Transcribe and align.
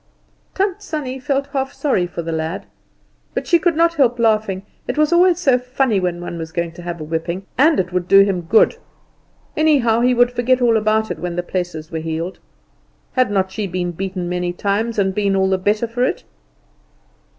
Tant 0.55 0.81
Sannie 0.81 1.19
felt 1.19 1.45
half 1.53 1.73
sorry 1.73 2.07
for 2.07 2.23
the 2.23 2.31
lad; 2.31 2.65
but 3.35 3.45
she 3.45 3.59
could 3.59 3.75
not 3.75 3.93
help 3.93 4.17
laughing, 4.17 4.63
it 4.87 4.97
was 4.97 5.13
always 5.13 5.37
so 5.39 5.59
funny 5.59 5.99
when 5.99 6.19
one 6.19 6.39
was 6.39 6.51
going 6.51 6.71
to 6.71 6.81
have 6.81 6.99
a 6.99 7.03
whipping, 7.03 7.45
and 7.55 7.79
it 7.79 7.93
would 7.93 8.07
do 8.07 8.21
him 8.21 8.41
good. 8.41 8.77
Anyhow, 9.55 10.01
he 10.01 10.15
would 10.15 10.31
forget 10.31 10.59
all 10.59 10.75
about 10.75 11.11
it 11.11 11.19
when 11.19 11.35
the 11.35 11.43
places 11.43 11.91
were 11.91 11.99
healed. 11.99 12.39
Had 13.11 13.29
not 13.29 13.51
she 13.51 13.67
been 13.67 13.91
beaten 13.91 14.27
many 14.27 14.53
times 14.53 14.97
and 14.97 15.13
been 15.13 15.35
all 15.35 15.49
the 15.51 15.59
better 15.59 15.85
for 15.85 16.03
it? 16.03 16.23